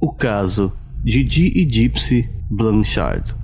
O 0.00 0.12
caso 0.12 0.72
Didi 1.02 1.50
e 1.56 1.64
Gypsy 1.64 2.30
Blanchard. 2.48 3.34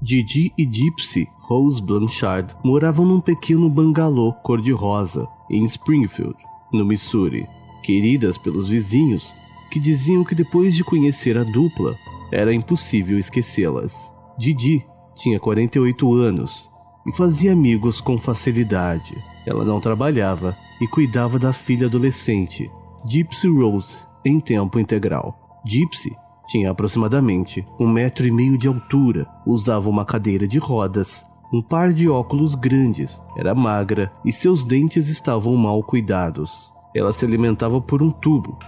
Didi 0.00 0.52
e 0.56 0.64
Gypsy 0.64 1.26
Rose 1.40 1.82
Blanchard 1.82 2.54
moravam 2.64 3.04
num 3.04 3.20
pequeno 3.20 3.68
bangalô 3.68 4.32
cor-de-rosa 4.44 5.26
em 5.50 5.64
Springfield, 5.64 6.36
no 6.72 6.84
Missouri, 6.84 7.48
queridas 7.82 8.38
pelos 8.38 8.68
vizinhos 8.68 9.34
que 9.72 9.80
diziam 9.80 10.22
que 10.22 10.34
depois 10.34 10.74
de 10.76 10.84
conhecer 10.84 11.38
a 11.38 11.42
dupla 11.42 11.96
era 12.30 12.52
impossível 12.52 13.18
esquecê-las. 13.18 14.12
Didi 14.36 14.84
tinha 15.14 15.40
48 15.40 16.14
anos 16.14 16.70
e 17.06 17.16
fazia 17.16 17.52
amigos 17.52 17.98
com 17.98 18.18
facilidade. 18.18 19.16
Ela 19.46 19.64
não 19.64 19.80
trabalhava 19.80 20.54
e 20.78 20.86
cuidava 20.86 21.38
da 21.38 21.54
filha 21.54 21.86
adolescente, 21.86 22.70
Gypsy 23.06 23.48
Rose, 23.48 24.06
em 24.22 24.38
tempo 24.38 24.78
integral. 24.78 25.62
Gypsy 25.64 26.14
tinha 26.48 26.70
aproximadamente 26.70 27.66
um 27.80 27.88
metro 27.88 28.26
e 28.26 28.30
meio 28.30 28.58
de 28.58 28.68
altura, 28.68 29.26
usava 29.46 29.88
uma 29.88 30.04
cadeira 30.04 30.46
de 30.46 30.58
rodas, 30.58 31.24
um 31.50 31.62
par 31.62 31.94
de 31.94 32.10
óculos 32.10 32.54
grandes, 32.54 33.22
era 33.38 33.54
magra 33.54 34.12
e 34.22 34.32
seus 34.32 34.66
dentes 34.66 35.08
estavam 35.08 35.56
mal 35.56 35.82
cuidados. 35.82 36.70
Ela 36.94 37.12
se 37.12 37.24
alimentava 37.24 37.80
por 37.80 38.02
um 38.02 38.10
tubo. 38.10 38.58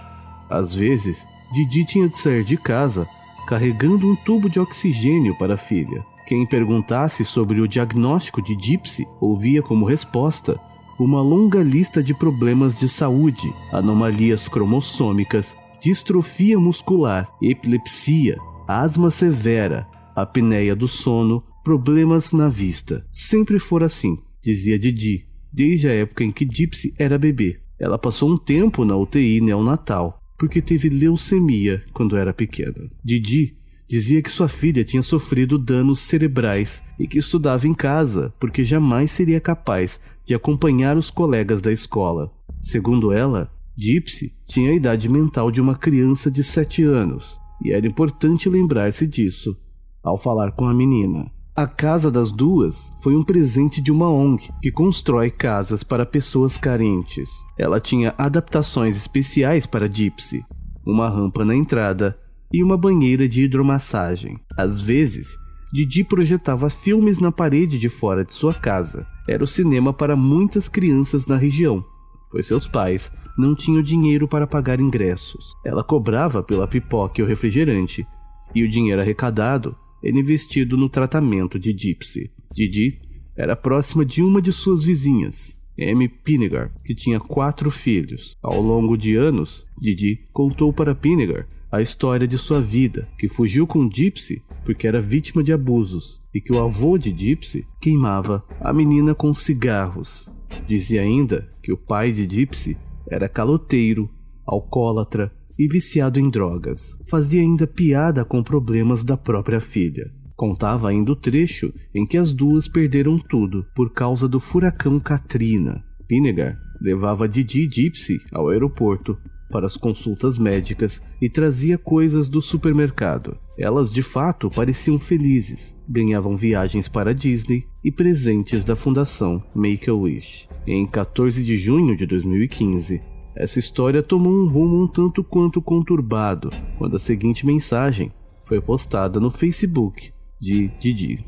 Às 0.48 0.74
vezes, 0.74 1.26
Didi 1.52 1.84
tinha 1.84 2.08
de 2.08 2.18
sair 2.18 2.44
de 2.44 2.56
casa 2.56 3.06
carregando 3.46 4.06
um 4.06 4.16
tubo 4.16 4.48
de 4.48 4.58
oxigênio 4.58 5.36
para 5.36 5.54
a 5.54 5.58
filha. 5.58 6.04
Quem 6.26 6.46
perguntasse 6.46 7.24
sobre 7.24 7.60
o 7.60 7.68
diagnóstico 7.68 8.40
de 8.40 8.54
Gypsy 8.54 9.06
ouvia 9.20 9.62
como 9.62 9.84
resposta 9.84 10.58
uma 10.98 11.20
longa 11.20 11.62
lista 11.62 12.02
de 12.02 12.14
problemas 12.14 12.78
de 12.78 12.88
saúde, 12.88 13.52
anomalias 13.72 14.48
cromossômicas, 14.48 15.56
distrofia 15.80 16.58
muscular, 16.58 17.28
epilepsia, 17.42 18.38
asma 18.66 19.10
severa, 19.10 19.86
apneia 20.14 20.74
do 20.76 20.86
sono, 20.86 21.42
problemas 21.64 22.32
na 22.32 22.48
vista. 22.48 23.04
Sempre 23.12 23.58
for 23.58 23.82
assim, 23.82 24.18
dizia 24.40 24.78
Didi, 24.78 25.26
desde 25.52 25.88
a 25.88 25.94
época 25.94 26.24
em 26.24 26.30
que 26.30 26.48
Gypsy 26.50 26.94
era 26.98 27.18
bebê. 27.18 27.60
Ela 27.78 27.98
passou 27.98 28.30
um 28.30 28.36
tempo 28.36 28.84
na 28.84 28.96
UTI 28.96 29.40
neonatal, 29.40 30.20
porque 30.44 30.60
teve 30.60 30.90
leucemia 30.90 31.82
quando 31.94 32.18
era 32.18 32.34
pequena. 32.34 32.90
Didi 33.02 33.56
dizia 33.88 34.20
que 34.20 34.30
sua 34.30 34.46
filha 34.46 34.84
tinha 34.84 35.02
sofrido 35.02 35.58
danos 35.58 36.00
cerebrais 36.00 36.82
e 36.98 37.06
que 37.06 37.18
estudava 37.18 37.66
em 37.66 37.72
casa 37.72 38.34
porque 38.38 38.62
jamais 38.62 39.10
seria 39.10 39.40
capaz 39.40 39.98
de 40.22 40.34
acompanhar 40.34 40.98
os 40.98 41.10
colegas 41.10 41.62
da 41.62 41.72
escola. 41.72 42.30
Segundo 42.60 43.10
ela, 43.10 43.50
Gypsy 43.74 44.34
tinha 44.44 44.70
a 44.70 44.74
idade 44.74 45.08
mental 45.08 45.50
de 45.50 45.62
uma 45.62 45.76
criança 45.76 46.30
de 46.30 46.44
7 46.44 46.82
anos, 46.82 47.40
e 47.64 47.72
era 47.72 47.86
importante 47.86 48.46
lembrar-se 48.46 49.06
disso 49.06 49.56
ao 50.02 50.18
falar 50.18 50.52
com 50.52 50.66
a 50.66 50.74
menina. 50.74 51.32
A 51.56 51.68
casa 51.68 52.10
das 52.10 52.32
duas 52.32 52.90
foi 52.98 53.14
um 53.14 53.22
presente 53.22 53.80
de 53.80 53.92
uma 53.92 54.10
ONG 54.10 54.50
que 54.60 54.72
constrói 54.72 55.30
casas 55.30 55.84
para 55.84 56.04
pessoas 56.04 56.58
carentes. 56.58 57.30
Ela 57.56 57.78
tinha 57.78 58.12
adaptações 58.18 58.96
especiais 58.96 59.64
para 59.64 59.86
Gypsy, 59.86 60.44
uma 60.84 61.08
rampa 61.08 61.44
na 61.44 61.54
entrada 61.54 62.18
e 62.52 62.60
uma 62.60 62.76
banheira 62.76 63.28
de 63.28 63.44
hidromassagem. 63.44 64.36
Às 64.58 64.82
vezes, 64.82 65.38
Didi 65.72 66.02
projetava 66.02 66.68
filmes 66.68 67.20
na 67.20 67.30
parede 67.30 67.78
de 67.78 67.88
fora 67.88 68.24
de 68.24 68.34
sua 68.34 68.52
casa. 68.52 69.06
Era 69.28 69.44
o 69.44 69.46
cinema 69.46 69.92
para 69.92 70.16
muitas 70.16 70.68
crianças 70.68 71.28
na 71.28 71.36
região, 71.36 71.84
pois 72.32 72.48
seus 72.48 72.66
pais 72.66 73.12
não 73.38 73.54
tinham 73.54 73.80
dinheiro 73.80 74.26
para 74.26 74.44
pagar 74.44 74.80
ingressos. 74.80 75.54
Ela 75.64 75.84
cobrava 75.84 76.42
pela 76.42 76.66
pipoca 76.66 77.20
e 77.20 77.22
o 77.22 77.26
refrigerante, 77.28 78.04
e 78.52 78.64
o 78.64 78.68
dinheiro 78.68 79.00
arrecadado 79.00 79.76
investido 80.10 80.76
no 80.76 80.88
tratamento 80.88 81.58
de 81.58 81.72
Gypsy. 81.72 82.30
Didi 82.52 83.00
era 83.36 83.56
próxima 83.56 84.04
de 84.04 84.22
uma 84.22 84.40
de 84.40 84.52
suas 84.52 84.84
vizinhas, 84.84 85.56
Amy 85.80 86.08
Pinegar, 86.08 86.72
que 86.84 86.94
tinha 86.94 87.18
quatro 87.18 87.70
filhos. 87.70 88.36
Ao 88.42 88.60
longo 88.60 88.96
de 88.96 89.16
anos, 89.16 89.66
Didi 89.80 90.20
contou 90.32 90.72
para 90.72 90.94
Pinegar 90.94 91.48
a 91.70 91.82
história 91.82 92.28
de 92.28 92.38
sua 92.38 92.60
vida, 92.60 93.08
que 93.18 93.26
fugiu 93.26 93.66
com 93.66 93.90
Gypsy 93.90 94.40
porque 94.64 94.86
era 94.86 95.00
vítima 95.00 95.42
de 95.42 95.52
abusos 95.52 96.22
e 96.32 96.40
que 96.40 96.52
o 96.52 96.60
avô 96.60 96.96
de 96.96 97.10
Gypsy 97.10 97.66
queimava 97.80 98.44
a 98.60 98.72
menina 98.72 99.12
com 99.12 99.34
cigarros. 99.34 100.28
Dizia 100.68 101.02
ainda 101.02 101.50
que 101.60 101.72
o 101.72 101.76
pai 101.76 102.12
de 102.12 102.28
Gypsy 102.28 102.76
era 103.10 103.28
caloteiro, 103.28 104.08
alcoólatra 104.46 105.32
e 105.58 105.68
viciado 105.68 106.18
em 106.18 106.28
drogas. 106.28 106.96
Fazia 107.08 107.40
ainda 107.40 107.66
piada 107.66 108.24
com 108.24 108.42
problemas 108.42 109.04
da 109.04 109.16
própria 109.16 109.60
filha. 109.60 110.12
Contava 110.36 110.88
ainda 110.88 111.12
o 111.12 111.16
trecho 111.16 111.72
em 111.94 112.04
que 112.04 112.16
as 112.18 112.32
duas 112.32 112.66
perderam 112.66 113.18
tudo 113.18 113.64
por 113.74 113.92
causa 113.92 114.28
do 114.28 114.40
furacão 114.40 114.98
Katrina. 114.98 115.84
Pinegar 116.08 116.58
levava 116.80 117.28
Didi 117.28 117.62
e 117.62 117.68
Gypsy 117.68 118.18
ao 118.32 118.48
aeroporto 118.48 119.16
para 119.50 119.66
as 119.66 119.76
consultas 119.76 120.36
médicas 120.36 121.00
e 121.20 121.28
trazia 121.28 121.78
coisas 121.78 122.28
do 122.28 122.42
supermercado. 122.42 123.38
Elas 123.56 123.92
de 123.92 124.02
fato 124.02 124.50
pareciam 124.50 124.98
felizes, 124.98 125.76
ganhavam 125.88 126.36
viagens 126.36 126.88
para 126.88 127.14
Disney 127.14 127.64
e 127.84 127.92
presentes 127.92 128.64
da 128.64 128.74
fundação 128.74 129.40
Make-A-Wish. 129.54 130.48
Em 130.66 130.84
14 130.84 131.44
de 131.44 131.56
junho 131.56 131.96
de 131.96 132.04
2015, 132.04 133.00
essa 133.36 133.58
história 133.58 134.02
tomou 134.02 134.32
um 134.32 134.48
rumo 134.48 134.82
um 134.82 134.86
tanto 134.86 135.24
quanto 135.24 135.60
conturbado 135.60 136.50
quando 136.78 136.96
a 136.96 137.00
seguinte 137.00 137.44
mensagem 137.44 138.12
foi 138.44 138.60
postada 138.60 139.18
no 139.18 139.30
Facebook 139.30 140.12
de 140.40 140.68
Didi. 140.78 141.24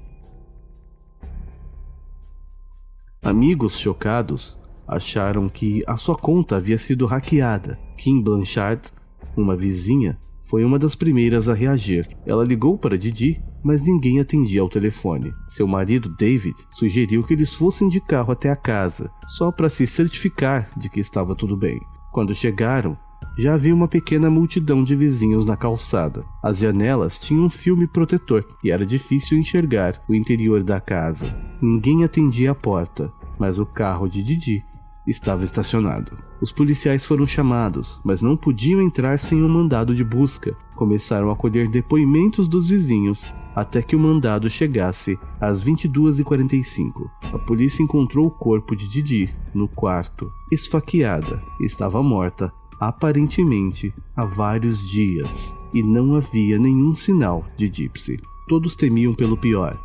Amigos 3.22 3.78
chocados 3.78 4.56
acharam 4.87 5.49
que 5.49 5.83
a 5.87 5.97
sua 5.97 6.15
conta 6.15 6.56
havia 6.56 6.78
sido 6.78 7.06
hackeada. 7.06 7.77
Kim 7.97 8.22
Blanchard, 8.22 8.93
uma 9.37 9.56
vizinha, 9.56 10.16
foi 10.45 10.65
uma 10.65 10.78
das 10.78 10.95
primeiras 10.95 11.49
a 11.49 11.55
reagir. 11.55 12.09
Ela 12.25 12.45
ligou 12.45 12.78
para 12.78 12.97
Didi, 12.97 13.43
mas 13.65 13.83
ninguém 13.83 14.21
atendia 14.21 14.61
ao 14.61 14.69
telefone. 14.69 15.34
Seu 15.49 15.66
marido, 15.66 16.15
David, 16.16 16.55
sugeriu 16.71 17.25
que 17.25 17.34
eles 17.34 17.53
fossem 17.53 17.89
de 17.89 18.00
carro 18.00 18.31
até 18.31 18.49
a 18.49 18.55
casa, 18.55 19.11
só 19.27 19.50
para 19.50 19.69
se 19.69 19.89
certificar 19.89 20.71
de 20.78 20.89
que 20.89 21.00
estava 21.00 21.34
tudo 21.34 21.56
bem. 21.56 21.81
Quando 22.16 22.34
chegaram, 22.34 22.97
já 23.37 23.53
havia 23.53 23.75
uma 23.75 23.87
pequena 23.87 24.31
multidão 24.31 24.82
de 24.82 24.97
vizinhos 24.97 25.44
na 25.44 25.54
calçada. 25.54 26.25
As 26.43 26.56
janelas 26.56 27.19
tinham 27.19 27.44
um 27.44 27.50
filme 27.50 27.87
protetor 27.87 28.43
e 28.65 28.71
era 28.71 28.87
difícil 28.87 29.37
enxergar 29.37 30.00
o 30.09 30.15
interior 30.15 30.65
da 30.65 30.81
casa. 30.81 31.37
Ninguém 31.60 32.04
atendia 32.04 32.53
a 32.53 32.54
porta, 32.54 33.12
mas 33.38 33.59
o 33.59 33.66
carro 33.66 34.09
de 34.09 34.22
Didi 34.22 34.65
estava 35.06 35.44
estacionado. 35.44 36.16
Os 36.41 36.50
policiais 36.50 37.04
foram 37.04 37.27
chamados, 37.27 38.00
mas 38.03 38.22
não 38.22 38.34
podiam 38.34 38.81
entrar 38.81 39.19
sem 39.19 39.43
um 39.43 39.48
mandado 39.50 39.94
de 39.94 40.03
busca. 40.03 40.56
Começaram 40.75 41.31
a 41.31 41.37
colher 41.37 41.69
depoimentos 41.69 42.48
dos 42.48 42.71
vizinhos 42.71 43.31
até 43.54 43.83
que 43.83 43.94
o 43.94 43.98
mandado 43.98 44.48
chegasse 44.48 45.19
às 45.38 45.62
22h45. 45.62 46.93
A 47.34 47.38
polícia 47.38 47.83
encontrou 47.83 48.27
o 48.27 48.31
corpo 48.31 48.75
de 48.75 48.88
Didi 48.88 49.34
no 49.56 49.67
quarto, 49.67 50.31
esfaqueada, 50.53 51.43
estava 51.59 52.03
morta, 52.03 52.53
aparentemente 52.78 53.93
há 54.15 54.25
vários 54.25 54.87
dias, 54.89 55.54
e 55.72 55.83
não 55.83 56.15
havia 56.15 56.59
nenhum 56.59 56.95
sinal 56.95 57.45
de 57.57 57.69
Gypsy. 57.69 58.19
Todos 58.48 58.77
temiam 58.77 59.15
pelo 59.15 59.36
pior. 59.36 59.77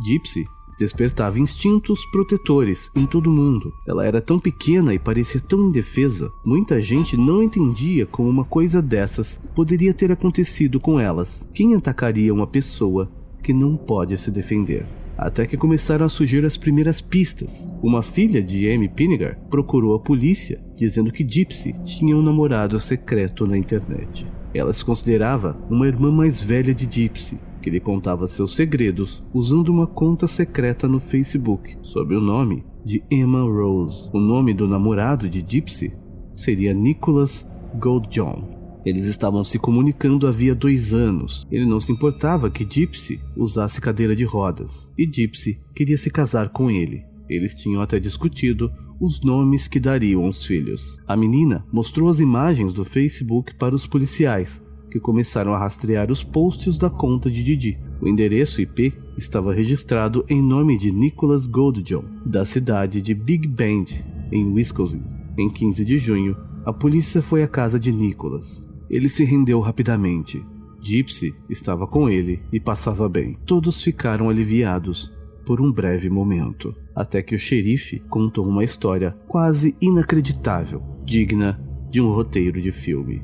Gypsy 0.00 0.48
despertava 0.78 1.40
instintos 1.40 2.06
protetores 2.06 2.90
em 2.94 3.04
todo 3.04 3.32
mundo. 3.32 3.72
Ela 3.86 4.06
era 4.06 4.20
tão 4.20 4.38
pequena 4.38 4.94
e 4.94 4.98
parecia 4.98 5.40
tão 5.40 5.68
indefesa. 5.68 6.32
Muita 6.44 6.80
gente 6.80 7.16
não 7.16 7.42
entendia 7.42 8.06
como 8.06 8.28
uma 8.28 8.44
coisa 8.44 8.80
dessas 8.80 9.40
poderia 9.54 9.92
ter 9.92 10.12
acontecido 10.12 10.78
com 10.78 11.00
elas. 11.00 11.46
Quem 11.52 11.74
atacaria 11.74 12.32
uma 12.32 12.46
pessoa 12.46 13.10
que 13.42 13.52
não 13.52 13.76
pode 13.76 14.16
se 14.16 14.30
defender? 14.30 14.86
Até 15.18 15.46
que 15.46 15.56
começaram 15.56 16.06
a 16.06 16.08
surgir 16.08 16.44
as 16.44 16.56
primeiras 16.56 17.00
pistas. 17.00 17.68
Uma 17.82 18.02
filha 18.02 18.40
de 18.40 18.70
Amy 18.70 18.88
Pinegar 18.88 19.36
procurou 19.50 19.96
a 19.96 19.98
polícia, 19.98 20.60
dizendo 20.76 21.10
que 21.10 21.26
Gypsy 21.28 21.74
tinha 21.84 22.16
um 22.16 22.22
namorado 22.22 22.78
secreto 22.78 23.44
na 23.44 23.58
internet. 23.58 24.24
Ela 24.54 24.72
se 24.72 24.84
considerava 24.84 25.58
uma 25.68 25.88
irmã 25.88 26.12
mais 26.12 26.40
velha 26.40 26.72
de 26.72 26.88
Gypsy 26.88 27.36
que 27.60 27.68
lhe 27.68 27.80
contava 27.80 28.26
seus 28.26 28.54
segredos 28.54 29.22
usando 29.34 29.68
uma 29.70 29.86
conta 29.86 30.26
secreta 30.26 30.86
no 30.86 31.00
Facebook 31.00 31.76
sob 31.82 32.14
o 32.14 32.20
nome 32.20 32.64
de 32.84 33.02
Emma 33.10 33.42
Rose. 33.42 34.08
O 34.12 34.20
nome 34.20 34.54
do 34.54 34.66
namorado 34.66 35.28
de 35.28 35.44
Gypsy 35.46 35.92
seria 36.32 36.72
Nicholas 36.72 37.46
Goldjohn. 37.74 38.57
Eles 38.84 39.06
estavam 39.06 39.42
se 39.44 39.58
comunicando 39.58 40.26
havia 40.26 40.54
dois 40.54 40.92
anos. 40.92 41.46
Ele 41.50 41.66
não 41.66 41.80
se 41.80 41.92
importava 41.92 42.50
que 42.50 42.64
Gypsy 42.64 43.20
usasse 43.36 43.80
cadeira 43.80 44.14
de 44.14 44.24
rodas, 44.24 44.90
e 44.96 45.04
Gypsy 45.04 45.60
queria 45.74 45.98
se 45.98 46.10
casar 46.10 46.50
com 46.50 46.70
ele. 46.70 47.04
Eles 47.28 47.54
tinham 47.54 47.82
até 47.82 48.00
discutido 48.00 48.72
os 49.00 49.20
nomes 49.20 49.68
que 49.68 49.78
dariam 49.78 50.24
aos 50.24 50.44
filhos. 50.44 50.98
A 51.06 51.16
menina 51.16 51.64
mostrou 51.72 52.08
as 52.08 52.20
imagens 52.20 52.72
do 52.72 52.84
Facebook 52.84 53.54
para 53.54 53.74
os 53.74 53.86
policiais, 53.86 54.62
que 54.90 54.98
começaram 54.98 55.52
a 55.52 55.58
rastrear 55.58 56.10
os 56.10 56.24
posts 56.24 56.78
da 56.78 56.88
conta 56.88 57.30
de 57.30 57.44
Didi. 57.44 57.78
O 58.00 58.08
endereço 58.08 58.60
IP 58.60 58.94
estava 59.16 59.52
registrado 59.52 60.24
em 60.28 60.42
nome 60.42 60.78
de 60.78 60.90
Nicholas 60.90 61.46
Goldjohn, 61.46 62.04
da 62.24 62.44
cidade 62.44 63.02
de 63.02 63.14
Big 63.14 63.46
Bend, 63.46 64.04
em 64.32 64.52
Wisconsin. 64.52 65.02
Em 65.36 65.48
15 65.50 65.84
de 65.84 65.98
junho, 65.98 66.36
a 66.64 66.72
polícia 66.72 67.22
foi 67.22 67.42
à 67.42 67.48
casa 67.48 67.78
de 67.78 67.92
Nicholas. 67.92 68.64
Ele 68.90 69.08
se 69.08 69.24
rendeu 69.24 69.60
rapidamente. 69.60 70.44
Gypsy 70.80 71.34
estava 71.48 71.86
com 71.86 72.08
ele 72.08 72.40
e 72.52 72.60
passava 72.60 73.08
bem. 73.08 73.36
Todos 73.44 73.82
ficaram 73.82 74.28
aliviados 74.28 75.12
por 75.44 75.60
um 75.60 75.72
breve 75.72 76.10
momento, 76.10 76.74
até 76.94 77.22
que 77.22 77.34
o 77.34 77.38
xerife 77.38 78.00
contou 78.08 78.46
uma 78.46 78.64
história 78.64 79.16
quase 79.26 79.74
inacreditável, 79.80 80.82
digna 81.04 81.58
de 81.90 82.00
um 82.00 82.08
roteiro 82.10 82.60
de 82.60 82.70
filme. 82.70 83.22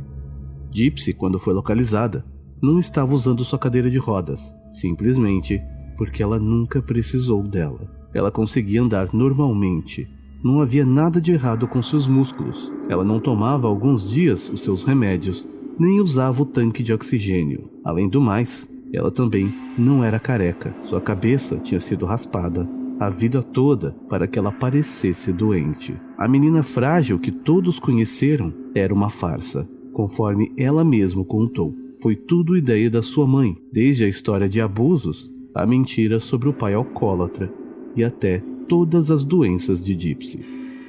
Gypsy, 0.71 1.13
quando 1.13 1.39
foi 1.39 1.53
localizada, 1.53 2.25
não 2.63 2.79
estava 2.79 3.15
usando 3.15 3.45
sua 3.45 3.59
cadeira 3.59 3.91
de 3.91 3.99
rodas, 3.99 4.53
simplesmente 4.73 5.61
porque 5.97 6.23
ela 6.23 6.39
nunca 6.39 6.81
precisou 6.83 7.43
dela. 7.43 7.91
Ela 8.13 8.31
conseguia 8.31 8.81
andar 8.81 9.13
normalmente. 9.13 10.09
Não 10.43 10.61
havia 10.61 10.85
nada 10.85 11.21
de 11.21 11.33
errado 11.33 11.69
com 11.69 11.83
seus 11.83 12.07
músculos. 12.07 12.73
Ela 12.89 13.05
não 13.05 13.21
tomava 13.21 13.67
há 13.67 13.71
alguns 13.71 14.09
dias 14.09 14.49
os 14.49 14.61
seus 14.61 14.85
remédios, 14.85 15.47
nem 15.79 16.01
usava 16.01 16.43
o 16.43 16.47
tanque 16.47 16.83
de 16.83 16.93
oxigênio. 16.93 17.71
Além 17.85 18.09
do 18.09 18.21
mais, 18.21 18.69
ela 18.93 19.11
também 19.11 19.53
não 19.77 20.05
era 20.05 20.21
careca, 20.21 20.75
sua 20.83 21.01
cabeça 21.01 21.59
tinha 21.59 21.81
sido 21.81 22.07
raspada 22.07 22.69
a 22.99 23.11
vida 23.11 23.43
toda 23.43 23.95
para 24.09 24.27
que 24.27 24.39
ela 24.39 24.53
parecesse 24.53 25.33
doente. 25.33 25.95
A 26.17 26.29
menina 26.29 26.63
frágil 26.63 27.19
que 27.19 27.33
todos 27.33 27.79
conheceram 27.79 28.53
era 28.75 28.95
uma 28.95 29.11
farsa, 29.11 29.69
conforme 29.93 30.53
ela 30.57 30.85
mesma 30.85 31.25
contou. 31.25 31.75
Foi 32.01 32.15
tudo 32.15 32.57
ideia 32.57 32.91
da 32.91 33.03
sua 33.03 33.27
mãe, 33.27 33.57
desde 33.73 34.05
a 34.05 34.09
história 34.09 34.49
de 34.49 34.61
abusos, 34.61 35.33
a 35.55 35.67
mentira 35.67 36.21
sobre 36.21 36.49
o 36.49 36.53
pai 36.53 36.75
alcoólatra 36.75 37.53
e 37.97 38.05
até 38.05 38.43
todas 38.69 39.11
as 39.11 39.25
doenças 39.25 39.85
de 39.85 39.95
Gypsy. 39.95 40.41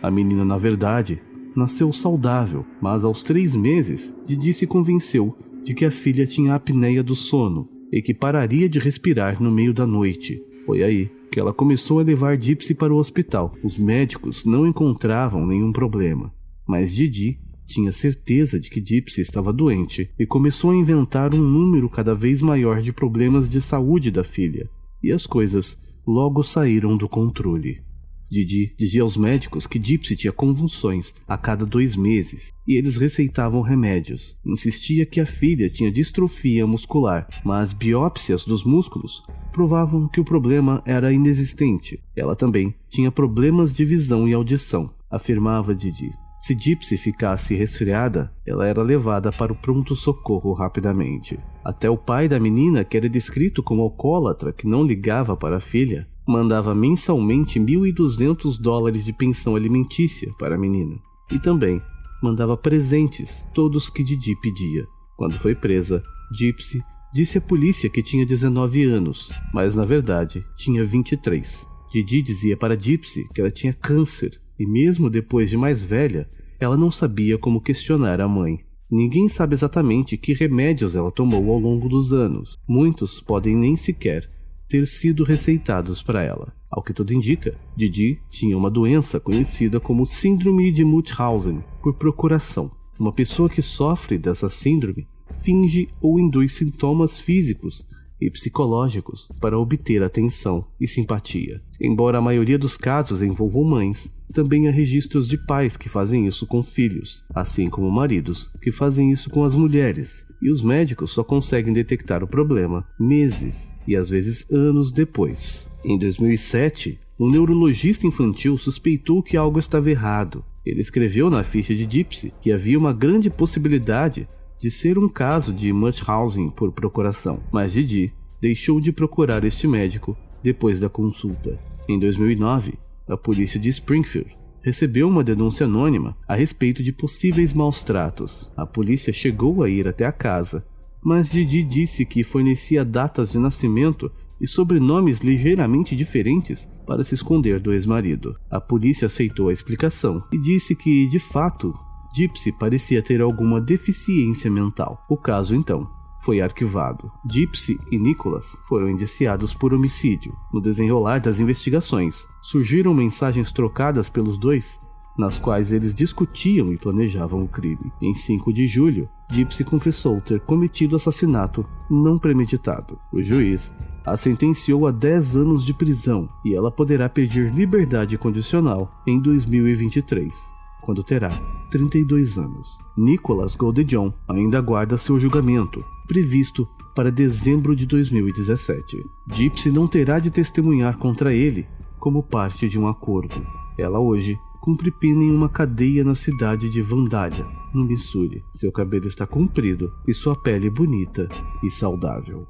A 0.02 0.10
menina, 0.10 0.44
na 0.44 0.58
verdade, 0.58 1.22
nasceu 1.56 1.92
saudável, 1.94 2.66
mas 2.81 3.04
aos 3.04 3.24
três 3.24 3.56
meses, 3.56 4.13
Didi 4.25 4.54
se 4.54 4.68
convenceu 4.68 5.38
de 5.63 5.74
que 5.74 5.86
a 5.86 5.92
filha 5.92 6.28
tinha 6.28 6.54
apneia 6.54 7.02
do 7.02 7.16
sono 7.16 7.69
e 7.92 8.02
que 8.02 8.13
pararia 8.13 8.68
de 8.68 8.80
respirar 8.80 9.42
no 9.42 9.52
meio 9.52 9.74
da 9.74 9.88
noite. 9.88 10.42
Foi 10.66 10.84
aí 10.84 11.10
que 11.31 11.40
ela 11.40 11.54
começou 11.54 12.00
a 12.00 12.04
levar 12.04 12.40
Gypsy 12.40 12.74
para 12.74 12.94
o 12.94 12.98
hospital. 12.98 13.54
Os 13.63 13.78
médicos 13.78 14.46
não 14.46 14.66
encontravam 14.66 15.46
nenhum 15.46 15.72
problema, 15.72 16.34
mas 16.68 16.94
Didi 16.94 17.40
tinha 17.66 17.92
certeza 17.92 18.60
de 18.60 18.69
que 18.69 18.80
Gypsy 18.80 19.22
estava 19.22 19.51
doente 19.51 20.10
e 20.19 20.25
começou 20.25 20.72
a 20.72 20.75
inventar 20.75 21.34
um 21.34 21.42
número 21.42 21.90
cada 21.90 22.13
vez 22.13 22.42
maior 22.42 22.81
de 22.81 22.94
problemas 22.94 23.50
de 23.50 23.62
saúde 23.62 24.12
da 24.12 24.24
filha. 24.24 24.69
E 25.01 25.12
as 25.12 25.25
coisas 25.25 25.78
logo 26.06 26.44
saíram 26.44 26.96
do 26.96 27.10
controle. 27.10 27.81
Didi 28.30 28.74
dizia 28.77 29.04
aos 29.04 29.16
médicos 29.16 29.68
que 29.68 29.80
Gypsy 29.80 30.16
tinha 30.16 30.33
convulsões 30.33 31.13
a 31.27 31.38
cada 31.38 31.66
dois 31.66 31.95
meses 31.95 32.51
e 32.68 32.75
eles 32.75 32.98
receitavam 32.98 33.62
remédios. 33.62 34.36
Insistia 34.45 35.06
que 35.06 35.22
a 35.22 35.25
filha 35.25 35.69
tinha 35.69 35.92
distrofia 35.92 36.66
muscular, 36.66 37.27
mas 37.44 37.74
biópsias 37.74 38.44
dos 38.44 38.63
músculos 38.63 39.24
provavam 39.51 40.07
que 40.07 40.19
o 40.19 40.25
problema 40.25 40.81
era 40.86 41.13
inexistente. 41.13 42.00
Ela 42.16 42.36
também 42.36 42.74
tinha 42.89 43.12
problemas 43.12 43.72
de 43.72 43.86
visão 43.86 44.27
e 44.27 44.33
audição, 44.33 44.89
afirmava 45.10 45.75
Didi. 45.75 46.12
Se 46.39 46.54
Gypsy 46.54 46.98
ficasse 46.98 47.56
resfriada, 47.56 48.31
ela 48.45 48.68
era 48.68 48.83
levada 48.83 49.31
para 49.31 49.51
o 49.51 49.56
pronto-socorro 49.56 50.54
rapidamente. 50.54 51.39
Até 51.63 51.89
o 51.89 51.98
pai 51.98 52.27
da 52.27 52.39
menina, 52.39 52.83
que 52.83 52.95
era 52.95 53.10
descrito 53.10 53.63
como 53.63 53.81
alcoólatra 53.81 54.54
que 54.54 54.68
não 54.68 54.83
ligava 54.83 55.36
para 55.36 55.57
a 55.57 55.60
filha, 55.60 56.07
mandava 56.27 56.74
mensalmente 56.74 57.60
1.200 57.60 58.60
dólares 58.60 59.06
de 59.06 59.13
pensão 59.13 59.56
alimentícia 59.56 60.33
para 60.39 60.56
a 60.56 60.57
menina. 60.57 61.00
E 61.31 61.39
também 61.39 61.81
mandava 62.22 62.57
presentes, 62.57 63.48
todos 63.54 63.89
que 63.89 64.04
Didi 64.04 64.36
pedia. 64.42 64.86
Quando 65.16 65.39
foi 65.39 65.54
presa, 65.54 66.04
Gypsy 66.33 66.81
disse 67.13 67.38
à 67.38 67.42
polícia 67.42 67.89
que 67.89 68.01
tinha 68.01 68.25
19 68.25 68.83
anos, 68.83 69.31
mas 69.54 69.75
na 69.75 69.86
verdade 69.86 70.44
tinha 70.57 70.83
23. 70.83 71.66
Didi 71.92 72.22
dizia 72.22 72.57
para 72.57 72.77
Gypsy 72.77 73.27
que 73.33 73.39
ela 73.39 73.51
tinha 73.51 73.74
câncer 73.74 74.42
e 74.60 74.66
mesmo 74.66 75.10
depois 75.10 75.50
de 75.50 75.57
mais 75.57 75.83
velha, 75.83 76.30
ela 76.60 76.77
não 76.77 76.92
sabia 76.92 77.38
como 77.38 77.62
questionar 77.62 78.19
a 78.19 78.27
mãe. 78.27 78.60
Ninguém 78.89 79.27
sabe 79.27 79.54
exatamente 79.54 80.18
que 80.18 80.33
remédios 80.33 80.95
ela 80.95 81.12
tomou 81.12 81.51
ao 81.51 81.60
longo 81.60 81.89
dos 81.89 82.13
anos. 82.13 82.57
Muitos 82.68 83.19
podem 83.19 83.56
nem 83.56 83.75
sequer 83.75 84.30
ter 84.75 84.86
sido 84.86 85.24
receitados 85.24 86.04
para 86.04 86.22
ela. 86.22 86.54
Ao 86.69 86.83
que 86.83 86.94
tudo 86.94 87.13
indica, 87.13 87.57
Didi 87.77 88.19
tinha 88.30 88.57
uma 88.57 88.69
doença 88.69 89.22
conhecida 89.22 89.80
como 89.80 90.06
Síndrome 90.06 90.69
de 90.69 90.83
Munchausen 90.83 91.63
por 91.81 91.94
procuração. 91.94 92.69
Uma 93.00 93.13
pessoa 93.13 93.50
que 93.50 93.62
sofre 93.62 94.18
dessa 94.18 94.50
síndrome 94.50 95.07
finge 95.42 95.88
ou 96.01 96.19
induz 96.19 96.54
sintomas 96.54 97.22
físicos 97.22 97.86
e 98.19 98.30
psicológicos 98.30 99.30
para 99.39 99.57
obter 99.57 100.04
atenção 100.04 100.66
e 100.80 100.88
simpatia. 100.88 101.62
Embora 101.80 102.18
a 102.18 102.22
maioria 102.22 102.60
dos 102.60 102.75
casos 102.75 103.22
envolvam 103.22 103.63
mães, 103.63 104.12
também 104.33 104.68
há 104.68 104.72
registros 104.72 105.25
de 105.25 105.38
pais 105.38 105.77
que 105.77 105.88
fazem 105.88 106.27
isso 106.27 106.45
com 106.45 106.62
filhos, 106.62 107.24
assim 107.33 107.69
como 107.69 107.89
maridos 107.89 108.51
que 108.62 108.72
fazem 108.72 109.10
isso 109.12 109.30
com 109.30 109.45
as 109.45 109.56
mulheres, 109.56 110.25
e 110.42 110.51
os 110.51 110.62
médicos 110.62 111.12
só 111.12 111.24
conseguem 111.24 111.74
detectar 111.74 112.24
o 112.24 112.27
problema 112.27 112.86
meses 113.00 113.74
e 113.88 113.96
às 113.96 114.10
vezes 114.10 114.50
anos 114.52 114.92
depois. 114.92 115.70
Em 115.84 115.98
2007, 115.98 117.00
um 117.20 117.30
neurologista 117.30 118.06
infantil 118.06 118.58
suspeitou 118.58 119.24
que 119.24 119.38
algo 119.38 119.60
estava 119.60 119.90
errado. 119.90 120.44
Ele 120.66 120.82
escreveu 120.82 121.30
na 121.30 121.44
ficha 121.44 121.76
de 121.76 121.88
Gypsy 121.90 122.34
que 122.42 122.52
havia 122.52 122.78
uma 122.78 122.92
grande 122.92 123.30
possibilidade 123.30 124.28
de 124.60 124.72
ser 124.72 124.98
um 124.98 125.08
caso 125.08 125.54
de 125.54 125.72
Munchausen 125.72 126.50
por 126.50 126.72
procuração, 126.72 127.42
mas 127.51 127.74
Didi 127.74 128.13
deixou 128.42 128.82
de 128.82 128.92
procurar 128.92 129.44
este 129.44 129.68
médico 129.68 130.18
depois 130.42 130.80
da 130.80 130.89
consulta. 130.89 131.60
Em 131.88 132.00
2009, 132.00 132.74
a 133.08 133.15
polícia 133.15 133.60
de 133.60 133.70
Springfield 133.70 134.36
recebeu 134.62 135.08
uma 135.08 135.24
denúncia 135.24 135.68
anônima 135.68 136.18
a 136.27 136.36
respeito 136.36 136.82
de 136.82 136.92
possíveis 136.92 137.54
maus 137.54 137.84
tratos. 137.84 138.51
A 138.58 138.65
polícia 138.65 139.13
chegou 139.13 139.62
a 139.62 139.70
ir 139.70 139.88
até 139.88 140.06
a 140.06 140.12
casa, 140.12 140.65
mas 141.05 141.29
Didi 141.29 141.62
disse 141.62 142.03
que 142.03 142.24
fornecia 142.24 142.83
datas 142.83 143.31
de 143.31 143.38
nascimento 143.38 144.12
e 144.41 144.47
sobrenomes 144.47 145.19
ligeiramente 145.19 145.95
diferentes 145.95 146.67
para 146.88 147.03
se 147.03 147.13
esconder 147.13 147.59
do 147.59 147.71
ex-marido. 147.71 148.35
A 148.50 148.59
polícia 148.59 149.05
aceitou 149.05 149.50
a 149.50 149.53
explicação 149.53 150.24
e 150.33 150.38
disse 150.39 150.75
que, 150.75 151.07
de 151.07 151.19
fato, 151.19 151.75
Gypsy 152.15 152.51
parecia 152.51 153.03
ter 153.03 153.21
alguma 153.21 153.62
deficiência 153.62 154.50
mental. 154.50 155.05
O 155.07 155.15
caso, 155.15 155.55
então, 155.55 155.88
foi 156.24 156.41
arquivado. 156.41 157.12
Gypsy 157.29 157.79
e 157.91 158.00
Nicholas 158.00 158.57
foram 158.67 158.89
indiciados 158.89 159.53
por 159.53 159.75
homicídio. 159.75 160.35
No 160.51 160.59
desenrolar 160.59 161.19
das 161.19 161.39
investigações, 161.39 162.25
surgiram 162.41 162.95
mensagens 162.95 163.51
trocadas 163.51 164.09
pelos 164.09 164.39
dois, 164.39 164.79
nas 165.17 165.39
quais 165.39 165.72
eles 165.72 165.95
discutiam 165.95 166.72
e 166.72 166.77
planejavam 166.77 167.43
o 167.43 167.48
crime. 167.48 167.91
Em 168.01 168.13
5 168.13 168.51
de 168.51 168.67
julho, 168.67 169.10
Gypsy 169.31 169.63
confessou 169.63 170.22
ter 170.22 170.39
cometido 170.41 170.95
assassinato 170.95 171.65
não 171.89 172.19
premeditado. 172.19 173.00
O 173.12 173.22
juiz 173.22 173.74
a 174.05 174.15
sentenciou 174.15 174.86
a 174.86 174.91
10 174.91 175.36
anos 175.36 175.65
de 175.65 175.74
prisão 175.74 176.29
e 176.43 176.53
ela 176.53 176.69
poderá 176.69 177.10
pedir 177.10 177.53
liberdade 177.53 178.17
condicional 178.17 178.91
em 179.07 179.19
2023 179.19 180.55
quando 180.86 181.03
terá 181.03 181.41
32 181.72 182.38
anos. 182.38 182.77
Nicholas 182.95 183.55
Goldejohn 183.55 184.12
ainda 184.27 184.60
aguarda 184.60 185.00
seu 185.00 185.19
julgamento, 185.19 185.84
previsto 186.07 186.69
para 186.95 187.12
dezembro 187.12 187.75
de 187.75 187.88
2017. 187.88 189.03
Gypsy 189.34 189.72
não 189.72 189.88
terá 189.88 190.19
de 190.19 190.29
testemunhar 190.29 190.98
contra 190.98 191.34
ele 191.34 191.67
como 192.00 192.22
parte 192.22 192.69
de 192.69 192.77
um 192.79 192.88
acordo. 192.88 193.45
Ela 193.77 194.00
hoje 194.00 194.39
cumpre 194.65 194.89
pena 194.89 195.24
em 195.24 195.29
uma 195.29 195.48
cadeia 195.48 196.03
na 196.03 196.15
cidade 196.15 196.72
de 196.72 196.81
Vandalia, 196.81 197.45
no 197.72 197.86
Missouri. 197.86 198.43
Seu 198.55 198.72
cabelo 198.72 199.05
está 199.05 199.27
comprido 199.27 199.93
e 200.07 200.12
sua 200.12 200.36
pele 200.36 200.72
bonita 200.72 201.29
e 201.62 201.69
saudável. 201.69 202.48